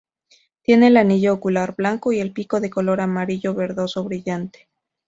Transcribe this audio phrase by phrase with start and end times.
[0.63, 4.67] Tiene el anillo ocular blanco y el pico de color amarillo verdoso brillante.